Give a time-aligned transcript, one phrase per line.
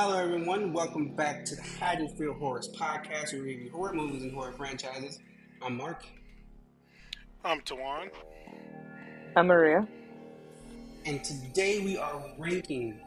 [0.00, 0.72] Hello, everyone.
[0.72, 5.18] Welcome back to the Haddonfield Horrors podcast, where we review horror movies and horror franchises.
[5.60, 6.04] I'm Mark.
[7.44, 8.08] I'm Tawan.
[9.34, 9.88] I'm Maria.
[11.04, 13.00] And today we are ranking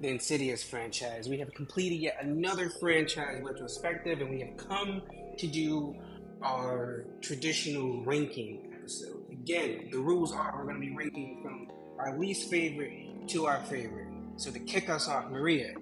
[0.00, 1.28] the Insidious franchise.
[1.28, 5.02] We have completed yet another franchise retrospective, and we have come
[5.38, 5.94] to do
[6.42, 9.26] our traditional ranking episode.
[9.30, 11.70] Again, the rules are we're going to be ranking from
[12.00, 14.08] our least favorite to our favorite.
[14.38, 15.74] So to kick us off, Maria,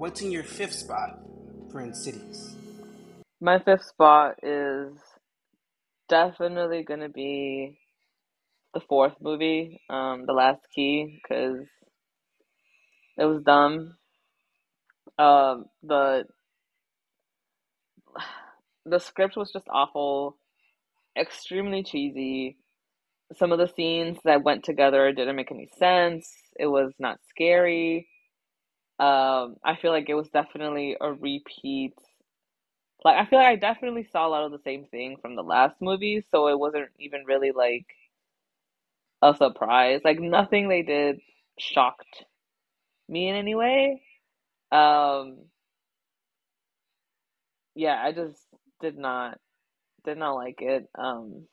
[0.00, 1.18] What's in your fifth spot
[1.70, 2.56] for Insidious?
[3.38, 4.94] My fifth spot is
[6.08, 7.78] definitely going to be
[8.72, 11.66] the fourth movie, um, The Last Key, because
[13.18, 13.96] it was dumb.
[15.18, 16.24] Um, the
[18.86, 20.38] the script was just awful,
[21.14, 22.56] extremely cheesy.
[23.36, 26.26] Some of the scenes that went together didn't make any sense.
[26.58, 28.08] It was not scary.
[29.00, 31.94] Um, I feel like it was definitely a repeat.
[33.04, 35.42] Like I feel like I definitely saw a lot of the same thing from the
[35.42, 37.86] last movie, so it wasn't even really like
[39.22, 40.00] a surprise.
[40.04, 41.20] Like nothing they did
[41.58, 42.24] shocked
[43.08, 44.02] me in any way.
[44.72, 45.46] Um,
[47.74, 48.38] yeah, I just
[48.80, 49.38] did not
[50.04, 50.88] did not like it.
[50.98, 51.46] Um,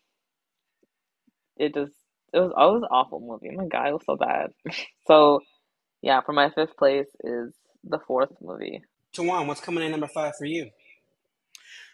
[1.57, 1.93] it just
[2.33, 3.55] it was it was awful movie.
[3.55, 4.51] My God, it was so bad.
[5.07, 5.41] so
[6.01, 7.53] yeah, for my fifth place is
[7.83, 8.81] the fourth movie.
[9.15, 10.69] Tawan, what's coming in number five for you?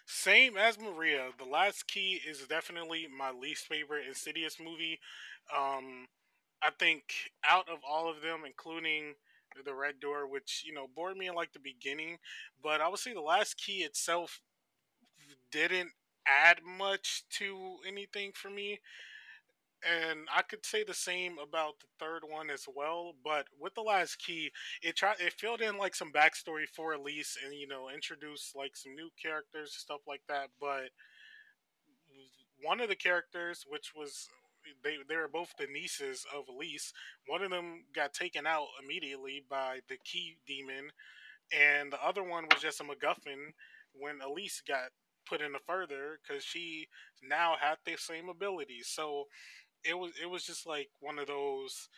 [0.05, 1.29] Same as Maria.
[1.37, 4.99] The Last Key is definitely my least favorite Insidious movie.
[5.55, 6.07] Um,
[6.61, 7.03] I think
[7.47, 9.15] out of all of them, including
[9.63, 12.17] the Red Door, which you know bored me in like the beginning,
[12.61, 14.41] but I would say the Last Key itself
[15.51, 15.91] didn't
[16.27, 18.79] add much to anything for me
[19.85, 23.13] and I could say the same about the third one as well.
[23.23, 24.51] But with the last key,
[24.81, 28.75] it tried it filled in like some backstory for Elise, and you know introduced like
[28.75, 30.49] some new characters stuff like that.
[30.59, 30.89] But
[32.63, 34.27] one of the characters, which was
[34.83, 36.93] they they were both the nieces of Elise,
[37.27, 40.89] one of them got taken out immediately by the key demon,
[41.53, 43.53] and the other one was just a MacGuffin
[43.93, 44.89] when Elise got
[45.27, 46.87] put in the further because she
[47.23, 48.87] now had the same abilities.
[48.89, 49.25] So
[49.85, 51.89] it was it was just like one of those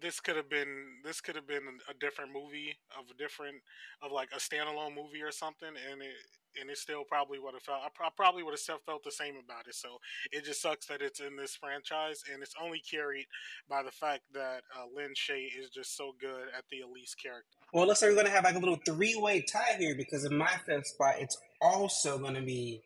[0.00, 3.56] this could have been this could have been a different movie of a different
[4.02, 6.16] of like a standalone movie or something and it
[6.60, 9.68] and it still probably would have felt I probably would have felt the same about
[9.68, 9.74] it.
[9.74, 9.98] So
[10.30, 13.26] it just sucks that it's in this franchise and it's only carried
[13.68, 17.56] by the fact that uh, Lin Shaye is just so good at the Elise character.
[17.72, 20.52] Well looks like we're gonna have like a little three-way tie here because in my
[20.66, 22.82] fifth spot it's also gonna be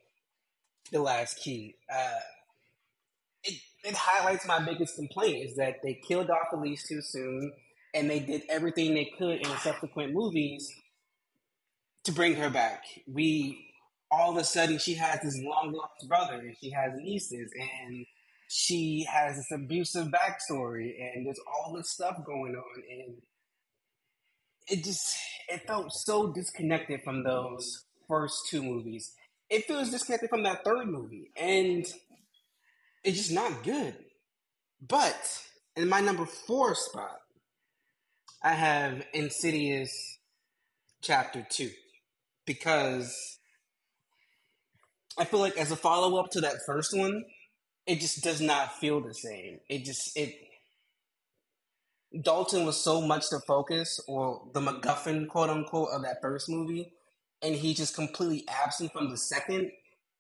[0.93, 1.75] the last key.
[1.93, 2.21] Uh
[3.87, 7.53] it, highlights my biggest complaint is that they killed off Elise too soon,
[7.95, 10.69] and they did everything they could in the subsequent movies
[12.05, 12.85] to bring her back.
[13.07, 13.63] We
[14.11, 18.07] all of a sudden she has this long lost brother, and she has nieces, and
[18.49, 23.17] she has this abusive backstory, and there's all this stuff going on, and
[24.69, 25.17] it just
[25.49, 29.13] it felt so disconnected from those first two movies.
[29.49, 31.87] It feels disconnected from that third movie, and
[33.07, 33.95] it's just not good.
[34.87, 35.17] But
[35.77, 37.19] in my number four spot,
[38.43, 40.19] I have Insidious
[41.03, 41.71] Chapter 2
[42.47, 43.39] because
[45.17, 47.25] I feel like as a follow up to that first one,
[47.87, 49.61] it just does not feel the same.
[49.71, 50.35] It just, it,
[52.23, 56.93] Dalton was so much the focus or the MacGuffin, quote unquote, of that first movie,
[57.41, 59.71] and he just completely absent from the second.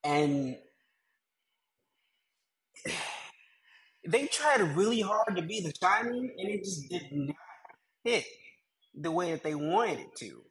[0.04, 0.56] And
[4.06, 7.36] they tried really hard to be the Shining, and it just did not
[8.04, 8.24] hit
[8.94, 10.42] the way that they wanted it to.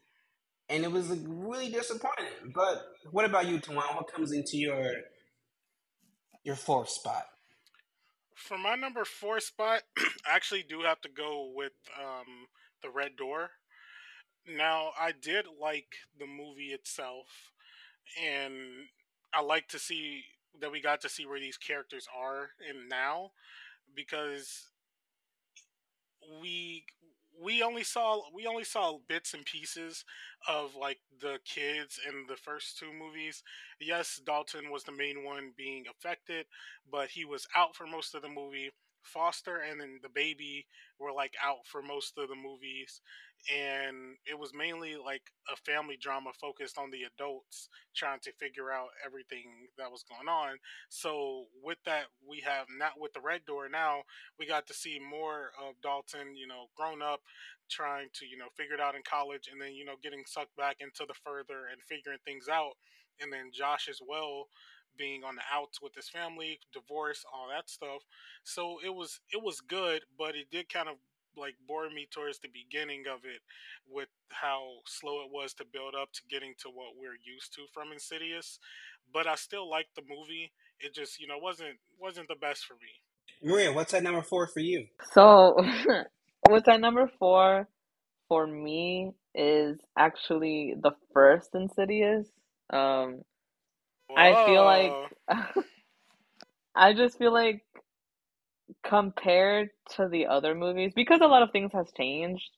[0.69, 2.54] And it was really disappointing.
[2.54, 3.95] But what about you, Tawan?
[3.95, 4.92] What comes into your
[6.44, 7.24] your fourth spot?
[8.36, 12.48] For my number four spot, I actually do have to go with um,
[12.83, 13.51] the Red Door.
[14.48, 17.51] Now, I did like the movie itself,
[18.21, 18.54] and
[19.33, 20.24] I like to see
[20.62, 23.31] that we got to see where these characters are in now
[23.96, 24.69] because
[26.42, 26.84] we
[27.42, 30.06] we only saw we only saw bits and pieces
[30.48, 33.44] of like the kids in the first two movies.
[33.80, 36.46] Yes, Dalton was the main one being affected,
[36.90, 38.72] but he was out for most of the movie.
[39.04, 40.66] Foster and then the baby
[41.00, 43.02] were like out for most of the movies,
[43.51, 45.21] and it was mainly like
[45.51, 50.27] a family drama focused on the adults trying to figure out everything that was going
[50.27, 50.57] on.
[50.89, 54.01] So with that, we have not with the Red Door now,
[54.39, 57.21] we got to see more of Dalton, you know, grown up,
[57.69, 60.56] trying to you know figure it out in college, and then you know getting sucked
[60.56, 62.74] back into the further and figuring things out,
[63.21, 64.47] and then Josh as well
[64.97, 68.03] being on the outs with his family, divorce, all that stuff.
[68.44, 70.95] So it was it was good, but it did kind of
[71.37, 73.41] like bore me towards the beginning of it
[73.89, 77.61] with how slow it was to build up to getting to what we're used to
[77.73, 78.59] from Insidious.
[79.13, 80.51] But I still liked the movie.
[80.79, 83.01] It just, you know, wasn't wasn't the best for me.
[83.43, 84.87] Maria, what's at number four for you?
[85.13, 85.55] So,
[86.49, 87.67] what's at number four
[88.27, 92.27] for me is actually the first Insidious.
[92.71, 93.21] Um,
[94.15, 94.91] I feel like
[96.75, 97.63] I just feel like
[98.85, 102.50] compared to the other movies, because a lot of things has changed,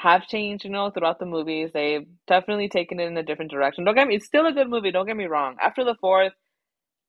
[0.00, 1.70] have changed, you know, throughout the movies.
[1.72, 3.84] They've definitely taken it in a different direction.
[3.84, 4.92] Don't get me, it's still a good movie.
[4.92, 5.56] Don't get me wrong.
[5.60, 6.34] After the fourth,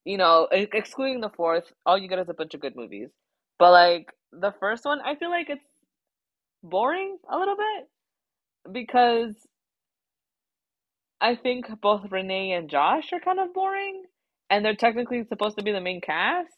[0.05, 3.09] you know, excluding the fourth, all you get is a bunch of good movies.
[3.59, 5.63] But like the first one, I feel like it's
[6.63, 7.89] boring a little bit
[8.71, 9.35] because
[11.21, 14.03] I think both Renee and Josh are kind of boring,
[14.49, 16.49] and they're technically supposed to be the main cast.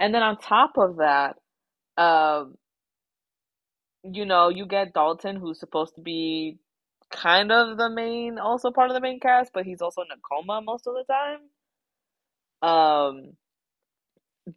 [0.00, 1.36] And then on top of that,
[1.98, 2.56] um,
[4.04, 6.58] you know, you get Dalton, who's supposed to be
[7.10, 10.20] kind of the main, also part of the main cast, but he's also in a
[10.20, 11.40] coma most of the time.
[12.62, 13.36] Um,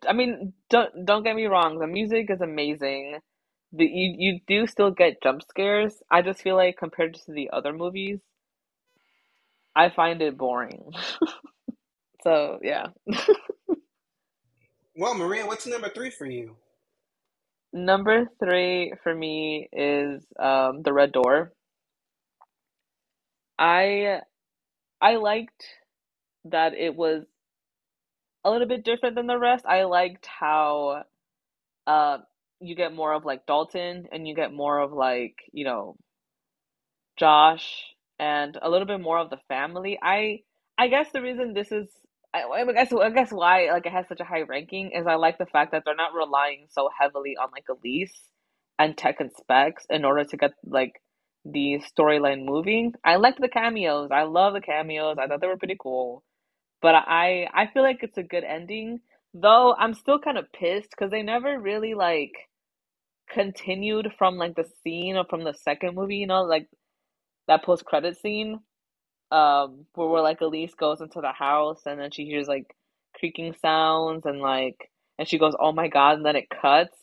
[0.07, 3.19] I mean, don't don't get me wrong, the music is amazing.
[3.73, 6.01] The you you do still get jump scares.
[6.11, 8.19] I just feel like compared to the other movies,
[9.75, 10.91] I find it boring.
[12.23, 12.87] so yeah.
[14.99, 16.57] well, Maria, what's number three for you?
[17.71, 21.53] Number three for me is um, the Red Door.
[23.57, 24.21] I
[25.01, 25.63] I liked
[26.45, 27.23] that it was
[28.43, 29.65] a little bit different than the rest.
[29.65, 31.03] I liked how
[31.87, 32.17] uh,
[32.59, 35.95] you get more of like Dalton and you get more of like, you know,
[37.17, 39.99] Josh and a little bit more of the family.
[40.01, 40.41] I
[40.77, 41.87] I guess the reason this is
[42.33, 45.15] I, I guess I guess why like it has such a high ranking is I
[45.15, 48.15] like the fact that they're not relying so heavily on like Elise
[48.79, 50.93] and Tuck and Specs in order to get like
[51.45, 52.93] the storyline moving.
[53.05, 54.09] I liked the cameos.
[54.13, 55.17] I love the cameos.
[55.19, 56.23] I thought they were pretty cool.
[56.81, 59.01] But I I feel like it's a good ending.
[59.33, 62.33] Though I'm still kind of pissed because they never really like
[63.31, 66.67] continued from like the scene or from the second movie, you know, like
[67.47, 68.59] that post credit scene,
[69.31, 72.75] um, where, where like Elise goes into the house and then she hears like
[73.19, 74.89] creaking sounds and like
[75.19, 76.97] and she goes, "Oh my god!" and then it cuts.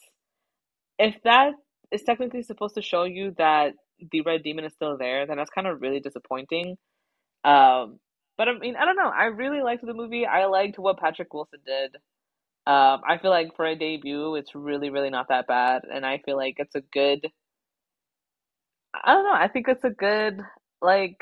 [0.98, 1.52] If that
[1.92, 3.74] is technically supposed to show you that
[4.10, 6.76] the red demon is still there, then that's kind of really disappointing.
[7.44, 8.00] Um,
[8.38, 9.08] but I mean, I don't know.
[9.10, 10.26] I really liked the movie.
[10.26, 11.96] I liked what Patrick Wilson did.
[12.66, 16.18] Um, I feel like for a debut, it's really, really not that bad, and I
[16.18, 17.26] feel like it's a good
[18.94, 19.32] I don't know.
[19.34, 20.40] I think it's a good
[20.82, 21.18] like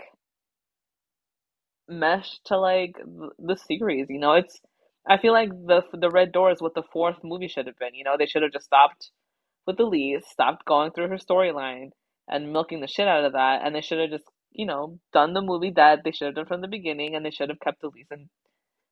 [1.89, 2.95] mesh to like
[3.39, 4.07] the series.
[4.11, 4.61] You know, it's.
[5.09, 7.95] I feel like the the Red Door is what the fourth movie should have been.
[7.95, 9.11] You know, they should have just stopped
[9.67, 11.91] with the Elise, stopped going through her storyline
[12.29, 15.35] and milking the shit out of that, and they should have just you know done
[15.35, 17.81] the movie that they should have done from the beginning, and they should have kept
[17.83, 18.29] the Elise and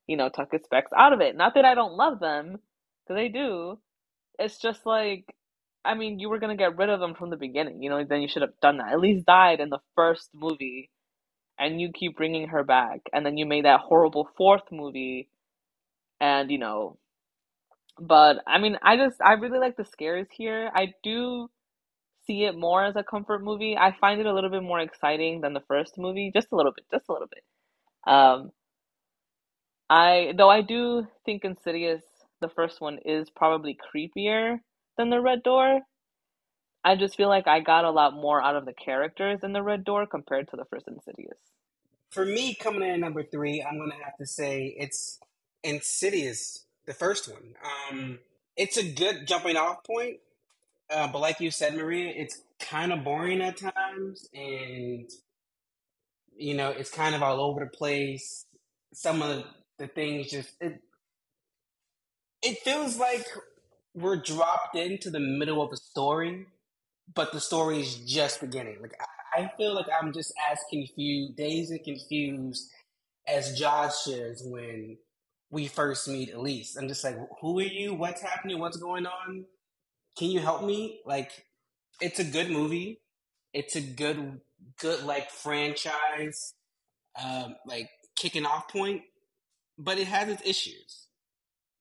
[0.07, 1.35] you know Tucker Specs out of it.
[1.35, 2.57] Not that I don't love them,
[3.07, 3.79] because I do.
[4.39, 5.25] It's just like
[5.85, 7.83] I mean, you were gonna get rid of them from the beginning.
[7.83, 8.93] You know, then you should have done that.
[8.93, 10.89] At least died in the first movie,
[11.59, 15.29] and you keep bringing her back, and then you made that horrible fourth movie,
[16.19, 16.97] and you know.
[17.99, 20.71] But I mean, I just I really like the scares here.
[20.73, 21.49] I do
[22.25, 23.77] see it more as a comfort movie.
[23.77, 26.71] I find it a little bit more exciting than the first movie, just a little
[26.73, 27.43] bit, just a little bit.
[28.11, 28.51] Um,
[29.89, 32.03] I though I do think Insidious,
[32.41, 34.59] the first one, is probably creepier
[34.97, 35.81] than the Red Door.
[36.83, 39.63] I just feel like I got a lot more out of the characters in the
[39.63, 41.37] Red Door compared to the first Insidious.
[42.09, 45.19] For me, coming in at number three, I'm gonna have to say it's
[45.63, 47.55] Insidious, the first one.
[47.91, 48.19] Um,
[48.57, 50.17] it's a good jumping off point,
[50.89, 55.09] uh, but like you said, Maria, it's kind of boring at times, and
[56.35, 58.45] you know, it's kind of all over the place.
[58.93, 59.45] Some of
[59.79, 60.81] the things just it
[62.43, 63.25] it feels like
[63.95, 66.45] we're dropped into the middle of a story,
[67.13, 68.77] but the story is just beginning.
[68.81, 68.93] Like
[69.35, 72.69] I, feel like I'm just as confused, dazed and confused
[73.27, 74.97] as Josh is when
[75.49, 76.75] we first meet Elise.
[76.75, 77.93] I'm just like, who are you?
[77.93, 78.59] What's happening?
[78.59, 79.45] What's going on?
[80.17, 81.01] Can you help me?
[81.05, 81.31] Like,
[82.01, 83.01] it's a good movie.
[83.53, 84.41] It's a good,
[84.79, 86.53] good like franchise,
[87.23, 89.01] um, like kicking off point,
[89.77, 91.07] but it has its issues.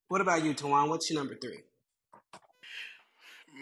[0.08, 0.88] What about you, Tawan?
[0.88, 1.60] What's your number three?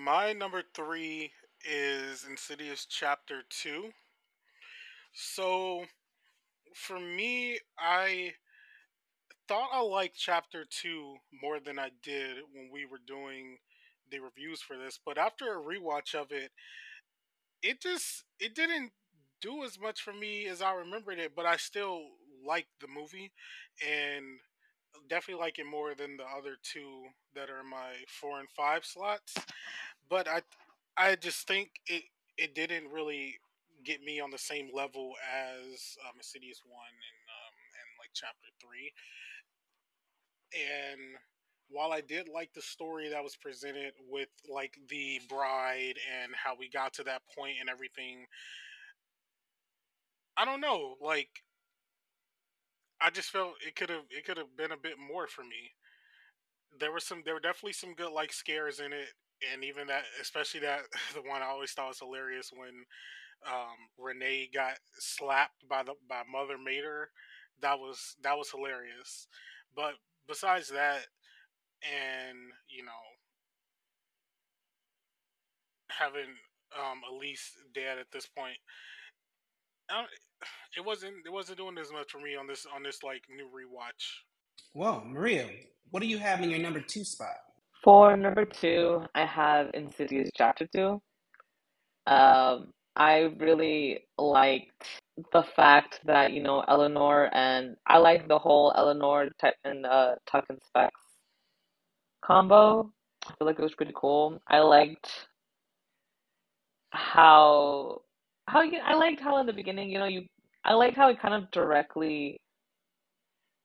[0.05, 1.31] My number three
[1.69, 3.91] is Insidious Chapter 2.
[5.13, 5.85] So,
[6.75, 8.33] for me, I
[9.49, 13.59] thought I liked Chapter 2 more than I did when we were doing
[14.11, 16.51] the reviews for this, but after a rewatch of it,
[17.63, 18.93] it just it didn't
[19.41, 22.01] do as much for me as I remembered it, but I still
[22.47, 23.33] liked the movie
[23.87, 24.25] and
[25.09, 29.35] definitely like it more than the other two that are my four and five slots.
[30.09, 30.43] But I
[30.97, 32.05] I just think it
[32.37, 33.39] it didn't really
[33.85, 38.49] get me on the same level as um, Insidious one and um, and like Chapter
[38.61, 38.93] three.
[40.53, 41.01] And
[41.69, 46.57] while I did like the story that was presented with like the bride and how
[46.59, 48.27] we got to that point and everything,
[50.37, 50.97] I don't know.
[51.01, 51.45] Like,
[53.01, 55.75] I just felt it could have it could have been a bit more for me.
[56.79, 59.09] There were some there were definitely some good like scares in it,
[59.53, 60.81] and even that especially that
[61.15, 62.85] the one I always thought was hilarious when
[63.47, 67.11] um, Renee got slapped by the by Mother Mater.
[67.61, 69.29] That was that was hilarious.
[69.75, 69.95] But
[70.29, 71.07] besides that,
[71.83, 73.03] and you know,
[75.91, 76.35] having
[76.79, 78.57] um, Elise dead at this point,
[80.77, 83.47] it wasn't it wasn't doing as much for me on this on this like new
[83.47, 84.05] rewatch.
[84.75, 85.49] Well, Maria,
[85.91, 87.37] what do you have in your number two spot?
[87.83, 91.01] For number two, I have Insidious Chapter Two.
[92.07, 94.85] Um, I really liked
[95.33, 100.17] the fact that you know Eleanor and I like the whole Eleanor type and uh,
[100.31, 101.01] Tuck and Specs
[102.25, 102.91] combo.
[103.27, 104.41] I feel like it was pretty cool.
[104.49, 105.11] I liked
[106.91, 108.03] how
[108.47, 110.27] how you I liked how in the beginning, you know, you
[110.65, 112.41] I liked how it kind of directly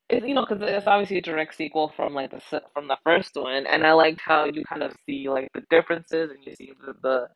[0.09, 3.35] it, you know, because it's obviously a direct sequel from like the from the first
[3.35, 6.73] one, and I liked how you kind of see like the differences and you see
[6.85, 7.27] the, the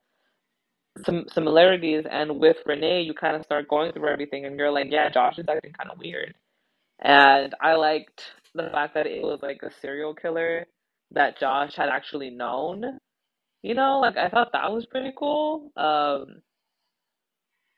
[1.06, 2.06] some similarities.
[2.10, 5.40] And with Renee, you kind of start going through everything, and you're like, yeah, Josh
[5.40, 6.36] is acting kind of weird.
[7.00, 8.24] And I liked
[8.56, 10.68] the fact that it was like a serial killer
[11.12, 13.00] that Josh had actually known.
[13.64, 15.72] You know, like I thought that was pretty cool.
[15.78, 16.42] Um,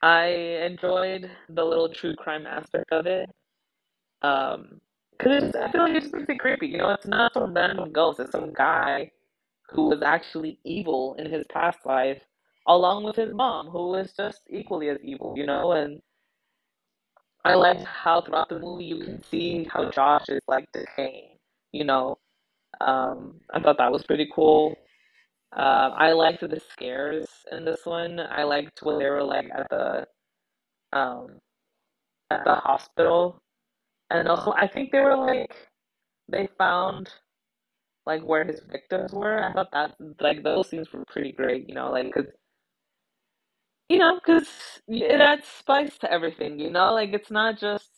[0.02, 0.26] I
[0.66, 3.30] enjoyed the little true crime aspect of it.
[4.22, 4.80] Um,
[5.18, 6.68] cause I feel like it's pretty creepy.
[6.68, 8.20] You know, it's not some random ghost.
[8.20, 9.10] It's some guy
[9.70, 12.20] who was actually evil in his past life,
[12.66, 15.34] along with his mom, who was just equally as evil.
[15.36, 16.00] You know, and
[17.44, 21.38] I liked how throughout the movie you can see how Josh is like decaying.
[21.72, 22.18] You know,
[22.80, 24.76] um, I thought that was pretty cool.
[25.56, 28.20] Uh, I liked the scares in this one.
[28.20, 30.06] I liked when they were like at the
[30.92, 31.38] um,
[32.30, 33.42] at the hospital,
[34.12, 35.52] and also I think they were like
[36.28, 37.10] they found
[38.06, 39.42] like where his victims were.
[39.44, 41.68] I thought that like those scenes were pretty great.
[41.68, 42.26] You know, like cause
[43.88, 44.48] you know, cause
[44.88, 46.58] it adds spice to everything.
[46.58, 47.90] You know, like it's not just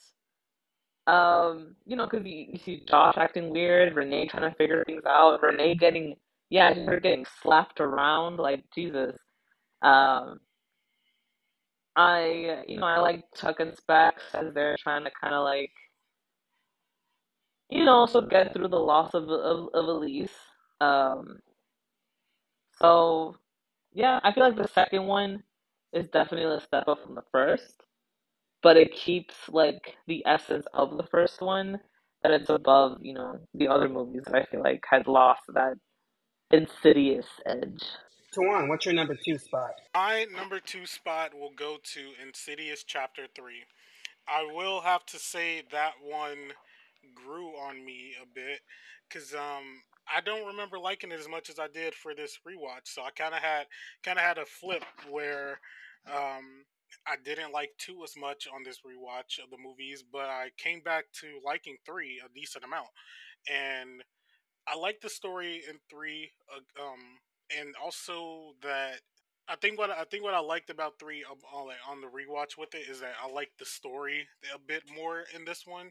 [1.07, 5.03] um, you know, because you, you see Josh acting weird, Renee trying to figure things
[5.07, 6.17] out, Renee getting,
[6.51, 9.17] yeah, her getting slapped around, like Jesus.
[9.83, 10.41] Um,
[11.97, 15.71] I, you know, I like Tuck and Specs as they're trying to kind of like,
[17.75, 20.31] you know, also get through the loss of of, of Elise.
[20.81, 21.41] Um,
[22.79, 23.37] so
[23.95, 25.45] yeah, I feel like the second one
[25.93, 27.75] is definitely a step up from the first
[28.63, 31.79] but it keeps like the essence of the first one
[32.23, 35.75] that it's above, you know, the other movies that I feel like had lost that
[36.51, 37.83] insidious edge.
[38.37, 39.73] Tawan, what's your number two spot?
[39.95, 43.55] My number two spot will go to Insidious Chapter 3.
[44.29, 46.53] I will have to say that one
[47.15, 48.61] grew on me a bit
[49.09, 49.83] because um,
[50.13, 52.87] I don't remember liking it as much as I did for this rewatch.
[52.87, 53.67] So I kind of had
[54.03, 55.61] kind of had a flip where
[56.07, 56.65] um,
[57.07, 60.81] I didn't like two as much on this rewatch of the movies, but I came
[60.81, 62.89] back to liking three a decent amount,
[63.51, 64.03] and
[64.67, 66.33] I like the story in three.
[66.51, 67.01] Uh, um,
[67.59, 69.01] and also that
[69.49, 71.37] I think what I think what I liked about three on,
[71.89, 75.45] on the rewatch with it is that I like the story a bit more in
[75.45, 75.91] this one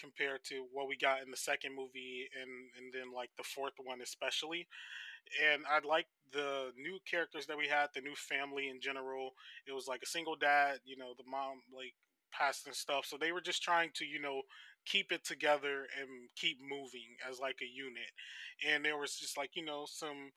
[0.00, 3.74] compared to what we got in the second movie and and then like the fourth
[3.82, 4.66] one especially
[5.52, 9.32] and I like the new characters that we had, the new family in general.
[9.66, 11.94] It was like a single dad, you know, the mom like
[12.32, 13.04] passed and stuff.
[13.06, 14.42] So they were just trying to, you know,
[14.86, 18.10] keep it together and keep moving as like a unit.
[18.66, 20.32] And there was just like you know some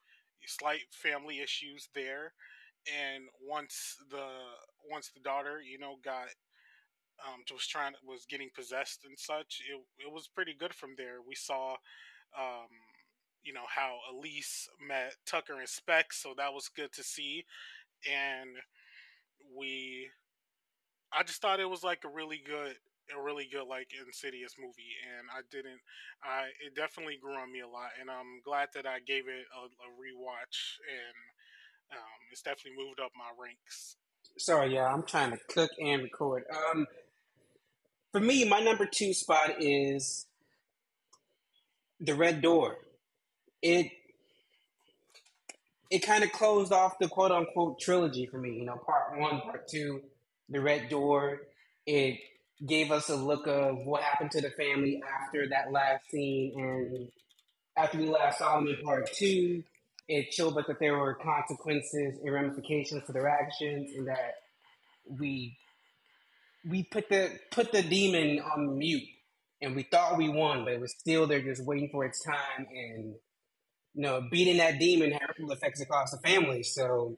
[0.46, 2.32] slight family issues there.
[2.86, 4.26] And once the
[4.90, 6.28] once the daughter, you know, got
[7.26, 11.18] um, was trying was getting possessed and such, it it was pretty good from there.
[11.26, 11.72] We saw,
[12.38, 12.70] um,
[13.42, 17.44] you know, how Elise met Tucker and Specs, so that was good to see,
[18.10, 18.50] and
[19.56, 20.08] we,
[21.12, 22.76] I just thought it was like a really good
[23.10, 25.80] a really good like insidious movie and i didn't
[26.22, 29.44] i it definitely grew on me a lot and i'm glad that i gave it
[29.52, 31.18] a, a rewatch and
[31.92, 33.96] um, it's definitely moved up my ranks.
[34.38, 36.44] Sorry yeah i'm trying to cook and record.
[36.48, 36.86] Um
[38.12, 40.26] for me my number two spot is
[42.00, 42.76] the red door.
[43.62, 43.90] It
[45.90, 49.40] it kind of closed off the quote unquote trilogy for me you know part one
[49.40, 50.02] part two
[50.48, 51.40] the red door.
[51.86, 52.18] It
[52.66, 57.08] gave us a look of what happened to the family after that last scene and
[57.76, 59.64] after we last saw them in part two
[60.08, 64.34] it showed us that there were consequences and ramifications for their actions and that
[65.18, 65.56] we
[66.68, 69.02] we put the put the demon on mute
[69.60, 72.66] and we thought we won but it was still there just waiting for its time
[72.70, 73.14] and
[73.94, 77.16] you know beating that demon had ripple effects across the family so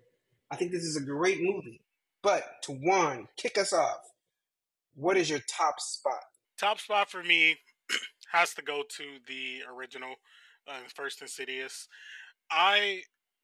[0.51, 1.81] i think this is a great movie
[2.23, 4.01] but Tawan kick us off
[4.95, 6.23] what is your top spot?
[6.59, 7.57] Top spot for me
[8.33, 10.15] has to go to the original
[10.69, 11.89] uh, first Insidious.
[12.51, 13.03] I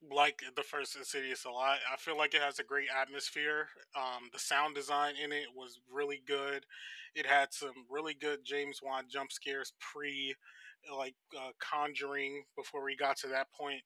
[0.09, 1.79] like the first Insidious a lot.
[1.93, 3.69] I feel like it has a great atmosphere.
[3.97, 6.65] Um, the sound design in it was really good.
[7.15, 10.35] It had some really good James Wan jump scares pre
[10.97, 13.81] like uh, Conjuring before we got to that point.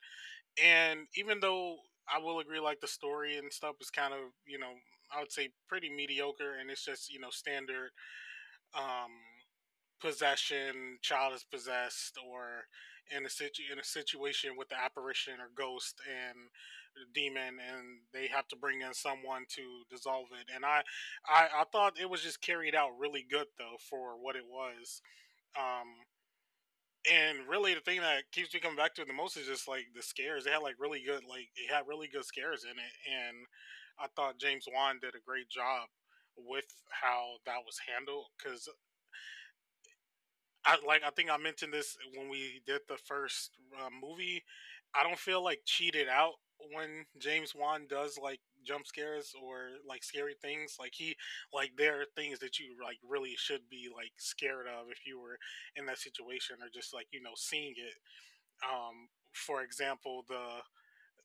[0.62, 1.76] And even though
[2.08, 4.72] I will agree, like the story and stuff is kind of you know
[5.16, 7.90] I would say pretty mediocre, and it's just you know standard
[8.74, 9.12] um,
[10.04, 12.68] possession, child is possessed, or
[13.16, 16.48] in a situ in a situation with the apparition or ghost and
[17.14, 20.46] demon, and they have to bring in someone to dissolve it.
[20.54, 20.82] And I,
[21.26, 25.00] I, I thought it was just carried out really good though for what it was.
[25.58, 26.04] Um,
[27.10, 29.68] and really, the thing that keeps me coming back to it the most is just
[29.68, 30.44] like the scares.
[30.44, 33.36] They had like really good, like it had really good scares in it, and
[33.98, 35.88] I thought James Wan did a great job
[36.36, 38.68] with how that was handled because
[40.66, 44.42] I like I think I mentioned this when we did the first uh, movie.
[44.94, 46.34] I don't feel like cheated out
[46.72, 50.76] when James Wan does like jump scares or like scary things.
[50.78, 51.16] Like he
[51.52, 55.20] like there are things that you like really should be like scared of if you
[55.20, 55.38] were
[55.76, 57.94] in that situation or just like you know seeing it.
[58.64, 60.62] Um, for example, the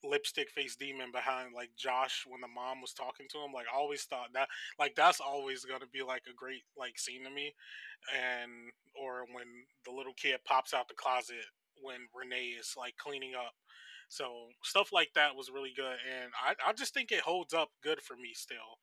[0.03, 3.51] lipstick face demon behind like Josh when the mom was talking to him.
[3.53, 7.23] Like I always thought that like that's always gonna be like a great like scene
[7.23, 7.53] to me.
[8.15, 9.47] And or when
[9.85, 11.45] the little kid pops out the closet
[11.81, 13.53] when Renee is like cleaning up.
[14.09, 17.69] So stuff like that was really good and I, I just think it holds up
[17.83, 18.79] good for me still.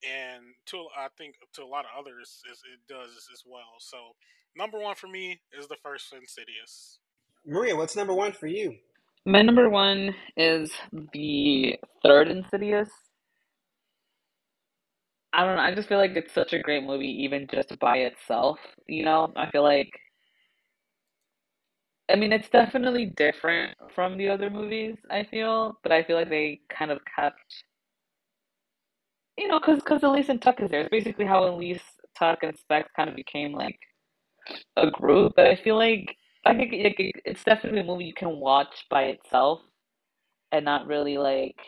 [0.00, 3.76] And to I think to a lot of others it does as well.
[3.78, 4.14] So
[4.56, 7.00] number one for me is the first Insidious.
[7.46, 8.76] Maria, what's number one for you?
[9.26, 10.72] My number one is
[11.12, 12.90] the third Insidious.
[15.32, 15.62] I don't know.
[15.62, 18.58] I just feel like it's such a great movie, even just by itself.
[18.88, 19.90] You know, I feel like.
[22.10, 24.96] I mean, it's definitely different from the other movies.
[25.10, 27.40] I feel, but I feel like they kind of kept.
[29.36, 30.80] You know, because because Elise and Tuck is there.
[30.82, 31.82] It's basically how Elise,
[32.18, 33.78] Tuck, and Specs kind of became like
[34.76, 35.34] a group.
[35.36, 39.60] But I feel like I think it's definitely a movie you can watch by itself
[40.52, 41.58] and not really like,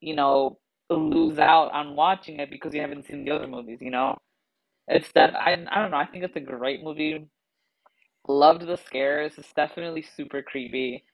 [0.00, 0.58] you know,
[0.90, 4.18] lose out on watching it because you haven't seen the other movies, you know?
[4.88, 7.26] It's that I I don't know, I think it's a great movie.
[8.28, 9.38] Loved the scares.
[9.38, 11.04] It's definitely super creepy.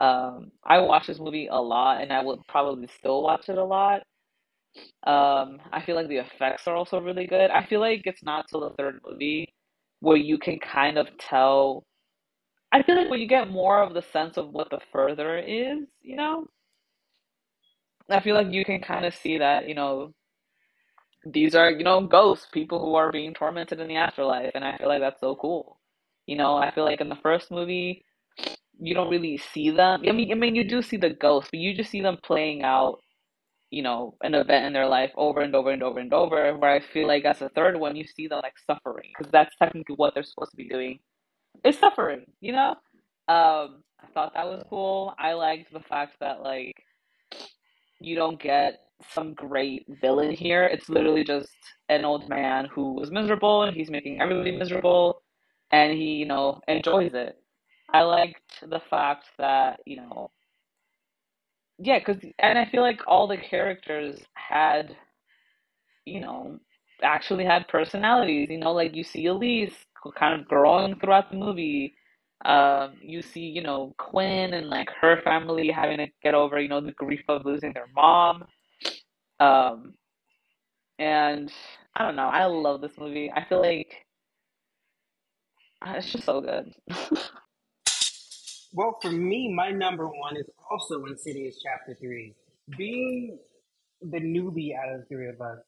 [0.00, 3.64] Um, I watch this movie a lot and I would probably still watch it a
[3.64, 4.02] lot.
[5.06, 7.50] Um, I feel like the effects are also really good.
[7.50, 9.52] I feel like it's not till the third movie
[10.00, 11.84] where you can kind of tell
[12.72, 15.80] I feel like when you get more of the sense of what the further is,
[16.02, 16.46] you know,
[18.08, 20.14] I feel like you can kind of see that, you know,
[21.24, 24.52] these are, you know, ghosts, people who are being tormented in the afterlife.
[24.54, 25.78] And I feel like that's so cool.
[26.26, 28.04] You know, I feel like in the first movie,
[28.80, 30.02] you don't really see them.
[30.08, 32.62] I mean, I mean, you do see the ghosts, but you just see them playing
[32.62, 33.00] out,
[33.70, 36.56] you know, an event in their life over and over and over and over.
[36.56, 39.54] Where I feel like as a third one, you see them like suffering because that's
[39.56, 41.00] technically what they're supposed to be doing
[41.64, 42.70] is suffering, you know?
[43.28, 45.14] Um, I thought that was cool.
[45.18, 46.74] I liked the fact that like
[48.00, 50.64] you don't get some great villain here.
[50.64, 51.50] It's literally just
[51.88, 55.22] an old man who was miserable and he's making everybody miserable.
[55.72, 57.38] and he, you know, enjoys it.
[57.92, 60.30] I liked the fact that, you know,
[61.78, 64.96] yeah, because, and I feel like all the characters had,
[66.06, 66.58] you know,
[67.02, 68.48] actually had personalities.
[68.50, 69.74] You know, like you see Elise
[70.18, 71.94] kind of growing throughout the movie.
[72.44, 76.68] Um, you see, you know, Quinn and like her family having to get over, you
[76.68, 78.44] know, the grief of losing their mom.
[79.40, 79.94] Um,
[80.98, 81.52] and
[81.96, 83.30] I don't know, I love this movie.
[83.34, 83.94] I feel like
[85.86, 86.72] uh, it's just so good.
[88.72, 92.34] Well, for me, my number one is also Insidious Chapter 3.
[92.78, 93.38] Being
[94.02, 95.58] the newbie out of the three of us,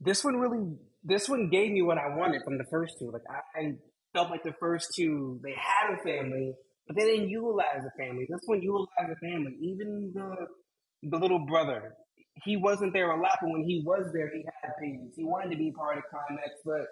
[0.00, 3.10] this one really, this one gave me what I wanted from the first two.
[3.12, 3.72] Like, I, I
[4.12, 6.54] felt like the first two, they had a family,
[6.86, 8.26] but they didn't utilize the family.
[8.28, 9.56] This one utilized the family.
[9.60, 11.94] Even the, the little brother,
[12.44, 15.14] he wasn't there a lot, but when he was there, he had opinions.
[15.16, 16.86] He wanted to be part of Climax, but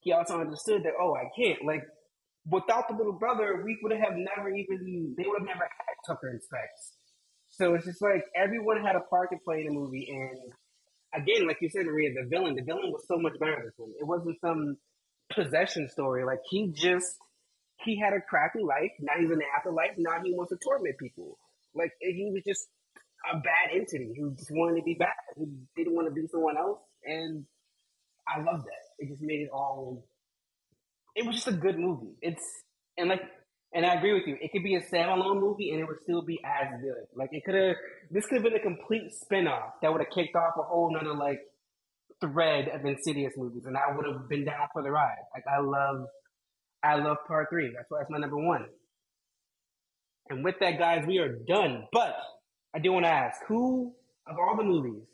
[0.00, 1.64] he also understood that, oh, I can't.
[1.64, 1.82] Like,
[2.46, 6.28] without the little brother, we would have never even, they would have never had Tucker
[6.28, 6.92] and Specs.
[7.50, 10.08] So it's just like everyone had a part to play in the movie.
[10.10, 10.52] And
[11.14, 13.92] again, like you said, Maria, the villain, the villain was so much better this one.
[13.98, 14.76] It wasn't some
[15.32, 16.24] possession story.
[16.24, 17.16] Like he just,
[17.84, 18.92] he had a crappy life.
[19.00, 19.92] Now he's in the afterlife.
[19.98, 21.38] Now he wants to torment people.
[21.74, 22.66] Like he was just
[23.32, 25.14] a bad entity who just wanted to be bad.
[25.36, 26.80] Who didn't want to be someone else.
[27.04, 27.44] And
[28.28, 28.84] I love that.
[28.98, 30.04] It just made it all
[31.14, 32.14] it was just a good movie.
[32.20, 32.44] It's
[32.96, 33.22] and like
[33.74, 34.36] and I agree with you.
[34.40, 37.06] It could be a standalone movie and it would still be as good.
[37.14, 37.76] Like it could have
[38.10, 41.14] this could have been a complete spin-off that would have kicked off a whole nother
[41.14, 41.40] like
[42.20, 45.16] thread of insidious movies and I would have been down for the ride.
[45.34, 46.06] Like I love
[46.82, 47.72] I love part three.
[47.74, 48.66] That's why it's my number one.
[50.30, 51.86] And with that, guys, we are done.
[51.92, 52.16] But
[52.74, 53.94] I do want to ask, who
[54.26, 55.06] of all the movies,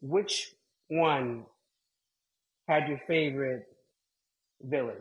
[0.00, 0.52] which
[0.88, 1.44] one
[2.68, 3.66] had your favorite
[4.62, 4.96] villain?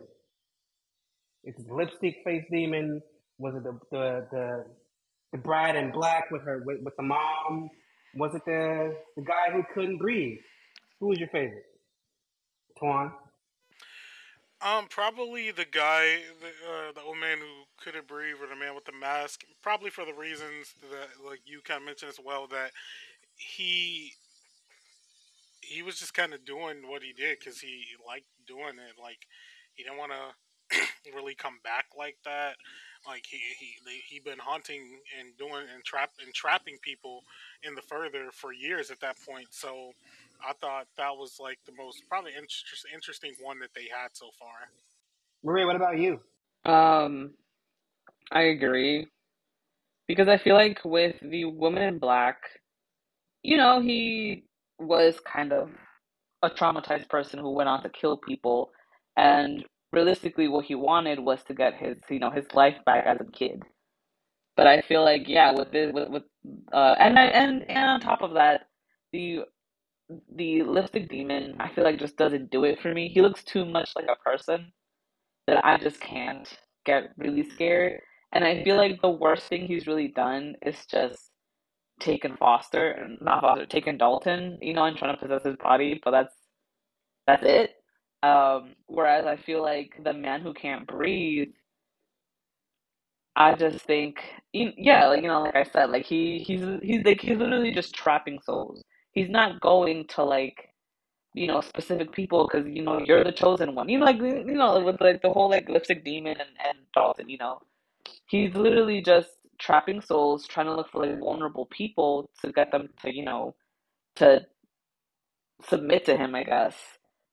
[1.45, 3.01] Is it lipstick face demon?
[3.38, 4.65] Was it the the the,
[5.31, 7.69] the bride in black with her with, with the mom?
[8.15, 10.39] Was it the the guy who couldn't breathe?
[10.99, 11.65] Who was your favorite?
[12.81, 13.12] Twan.
[14.62, 18.73] Um, probably the guy, the uh, the old man who couldn't breathe, or the man
[18.73, 19.43] with the mask.
[19.62, 22.71] Probably for the reasons that, like you kind of mentioned as well, that
[23.36, 24.13] he
[25.62, 28.99] he was just kind of doing what he did because he liked doing it.
[28.99, 29.27] Like
[29.75, 30.34] he didn't want to
[31.15, 32.56] really come back like that.
[33.08, 37.23] Like he he he been hunting and doing and trap and trapping people
[37.63, 39.47] in the further for years at that point.
[39.51, 39.91] So
[40.47, 44.32] I thought that was like the most probably inter- interesting one that they had so
[44.39, 44.69] far.
[45.43, 46.19] Maria, what about you?
[46.65, 47.36] Um,
[48.32, 49.08] I agree
[50.08, 52.38] because I feel like with the woman in black,
[53.43, 54.43] you know, he
[54.80, 55.69] was kind of
[56.41, 58.71] a traumatized person who went on to kill people,
[59.17, 59.63] and
[59.95, 63.31] realistically, what he wanted was to get his, you know, his life back as a
[63.31, 63.63] kid.
[64.58, 66.23] But I feel like, yeah, with this, with, with
[66.73, 68.67] uh, and I, and and on top of that,
[69.13, 69.41] the
[70.36, 73.10] the lipstick demon, I feel like just doesn't do it for me.
[73.10, 74.71] He looks too much like a person
[75.47, 76.47] that I just can't
[76.86, 78.01] get really scared.
[78.34, 81.31] And I feel like the worst thing he's really done is just
[81.99, 86.01] taken Foster, and not Foster, taken Dalton, you know, and trying to possess his body,
[86.03, 86.36] but that's
[87.27, 87.71] that's it.
[88.25, 91.49] Um, whereas I feel like the man who can't breathe,
[93.35, 94.17] I just think,
[94.53, 97.95] yeah, like you know, like I said, like he he's he's like he's literally just
[97.95, 98.83] trapping souls.
[99.13, 100.69] He's not going to like,
[101.35, 103.89] you know, specific people because you know you're the chosen one.
[103.89, 107.29] You know, like you know, with like the whole like lipstick demon and and Dalton.
[107.29, 107.61] You know,
[108.27, 112.89] he's literally just trapping souls, trying to look for like vulnerable people to get them
[113.03, 113.55] to you know
[114.17, 114.41] to
[115.63, 116.75] submit to him, I guess,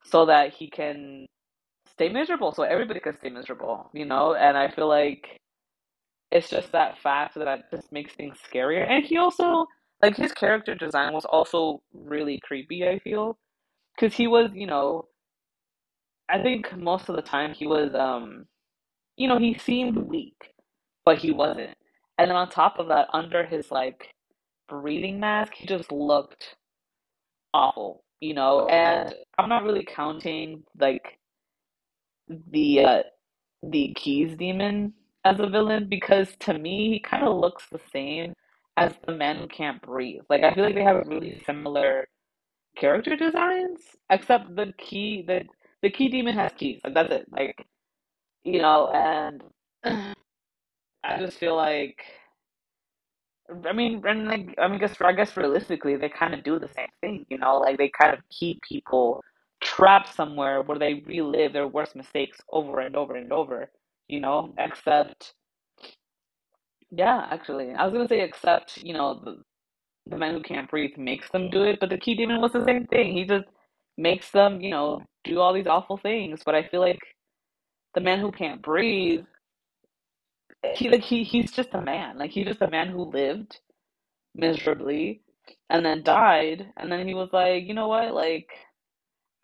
[0.05, 1.27] so that he can
[1.91, 4.35] stay miserable, so everybody can stay miserable, you know.
[4.35, 5.39] And I feel like
[6.31, 8.89] it's just that fact that just makes things scarier.
[8.89, 9.67] And he also
[10.03, 12.89] like his character design was also really creepy.
[12.89, 13.39] I feel
[13.97, 15.07] because he was, you know,
[16.29, 18.47] I think most of the time he was, um,
[19.17, 20.55] you know, he seemed weak,
[21.05, 21.77] but he wasn't.
[22.19, 24.09] And then on top of that, under his like
[24.69, 26.57] breathing mask, he just looked
[27.55, 28.69] awful, you know.
[28.69, 31.19] And I'm not really counting like
[32.51, 33.03] the uh,
[33.63, 38.35] the keys demon as a villain because to me he kind of looks the same
[38.77, 40.23] as the man who can't breathe.
[40.31, 42.09] Like I feel like they have really similar
[42.77, 43.81] character designs,
[44.11, 45.43] except the key the
[45.83, 46.81] the key demon has keys.
[46.85, 47.27] Like that's it.
[47.33, 47.67] Like
[48.45, 49.43] you know, and
[51.05, 52.05] I just feel like
[53.67, 56.69] I mean, and like I mean, guess I guess realistically, they kind of do the
[56.69, 57.27] same thing.
[57.31, 59.23] You know, like they kind of keep people
[59.63, 63.71] trapped somewhere where they relive their worst mistakes over and over and over,
[64.09, 65.35] you know, except
[66.91, 67.73] yeah, actually.
[67.73, 69.43] I was gonna say except, you know, the,
[70.09, 72.65] the man who can't breathe makes them do it, but the key demon was the
[72.65, 73.13] same thing.
[73.17, 73.47] He just
[73.99, 76.43] makes them, you know, do all these awful things.
[76.45, 77.01] But I feel like
[77.95, 79.25] the man who can't breathe
[80.71, 82.19] he like he he's just a man.
[82.19, 83.61] Like he's just a man who lived
[84.35, 85.23] miserably
[85.71, 88.51] and then died and then he was like, you know what, like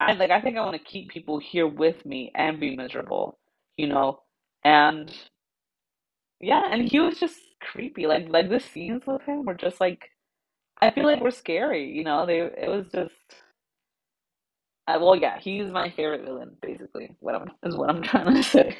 [0.00, 3.38] I like I think I want to keep people here with me and be miserable,
[3.76, 4.22] you know?
[4.64, 5.12] And
[6.40, 8.06] yeah, and he was just creepy.
[8.06, 10.10] Like like the scenes with him were just like
[10.80, 12.26] I feel like we're scary, you know.
[12.26, 13.14] They it was just
[14.88, 17.16] uh, well, yeah, he's my favorite villain, basically.
[17.20, 18.76] What I'm is what I'm trying to say.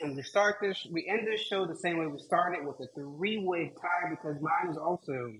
[0.00, 2.86] And we start this, we end this show the same way we started with a
[2.94, 5.32] three-way tie because mine is also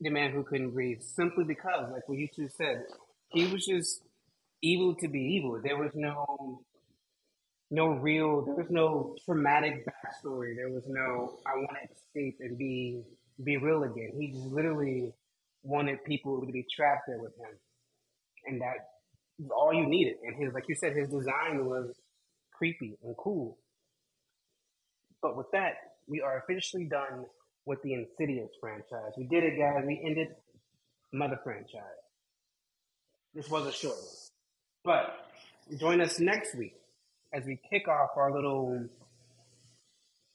[0.00, 2.82] the man who couldn't breathe, simply because, like what you two said,
[3.28, 4.02] he was just
[4.62, 5.60] evil to be evil.
[5.62, 6.62] There was no
[7.72, 10.56] no real there was no traumatic backstory.
[10.56, 13.02] There was no I want to escape and be
[13.44, 14.12] be real again.
[14.18, 15.12] He just literally
[15.62, 17.56] wanted people to be trapped there with him.
[18.46, 18.76] And that
[19.54, 20.16] all you needed.
[20.24, 21.94] And his like you said, his design was
[22.60, 23.56] creepy and cool.
[25.22, 25.72] But with that,
[26.06, 27.24] we are officially done
[27.64, 29.12] with the Insidious franchise.
[29.16, 29.82] We did it, guys.
[29.86, 30.28] We ended
[31.10, 31.80] Mother franchise.
[33.34, 34.04] This was a short one.
[34.84, 36.74] But join us next week
[37.32, 38.84] as we kick off our little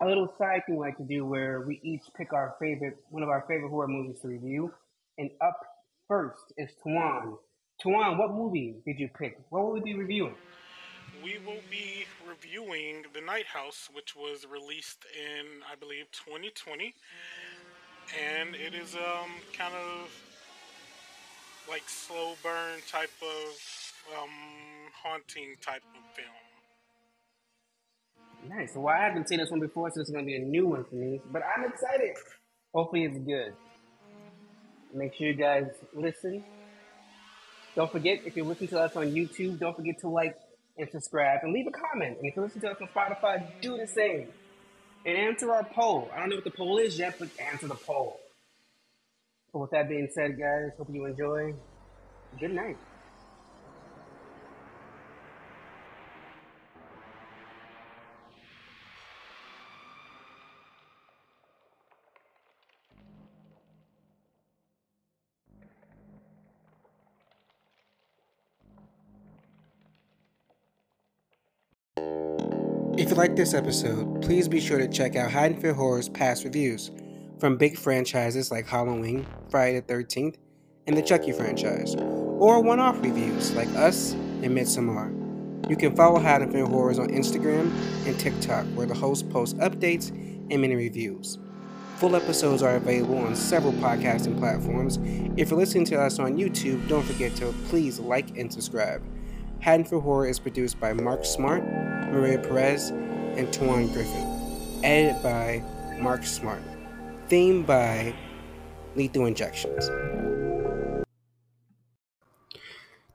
[0.01, 3.21] a little side thing we like to do where we each pick our favorite one
[3.21, 4.73] of our favorite horror movies to review.
[5.19, 5.59] And up
[6.07, 7.37] first is Tuan.
[7.81, 9.37] Tuan, what movie did you pick?
[9.49, 10.35] What will we be reviewing?
[11.25, 16.93] We will be reviewing The Night House, which was released in, I believe, 2020.
[18.37, 20.11] And it is um kind of
[21.67, 24.29] like slow burn type of um
[25.01, 26.29] haunting type of film.
[28.47, 28.73] Nice.
[28.75, 30.67] Well, I haven't seen this one before, so this is going to be a new
[30.67, 31.19] one for me.
[31.31, 32.17] But I'm excited.
[32.71, 33.53] Hopefully, it's good.
[34.93, 36.43] Make sure you guys listen.
[37.75, 40.37] Don't forget, if you're listening to us on YouTube, don't forget to like
[40.77, 42.17] and subscribe and leave a comment.
[42.17, 44.27] And if you listen to us on Spotify, do the same.
[45.05, 46.09] And answer our poll.
[46.13, 48.19] I don't know what the poll is yet, but answer the poll.
[49.53, 51.53] But with that being said, guys, hope you enjoy.
[52.39, 52.77] Good night.
[72.97, 76.91] If you like this episode, please be sure to check out Haddonfield Horror's past reviews
[77.39, 80.37] from big franchises like Halloween, Friday the 13th,
[80.87, 85.69] and the Chucky franchise, or one off reviews like Us and Midsommar.
[85.69, 87.69] You can follow Haddonfield Horrors on Instagram
[88.07, 90.11] and TikTok, where the host posts updates
[90.49, 91.37] and mini reviews.
[91.97, 94.99] Full episodes are available on several podcasting platforms.
[95.35, 99.03] If you're listening to us on YouTube, don't forget to please like and subscribe.
[99.61, 101.63] Fear Horror is produced by Mark Smart,
[102.15, 104.79] Maria Perez, and Tuan Griffin.
[104.85, 105.61] Edited by
[105.99, 106.61] Mark Smart.
[107.27, 108.15] Theme by
[108.95, 109.89] Lethal Injections.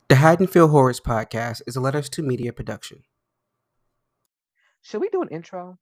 [0.08, 3.04] The Feel Horrors podcast is a Letters to Media production.
[4.82, 5.78] Should we do an intro?